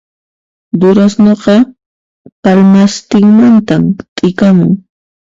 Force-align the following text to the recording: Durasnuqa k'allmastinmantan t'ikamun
Durasnuqa 0.79 1.55
k'allmastinmantan 2.43 3.83
t'ikamun 4.15 4.71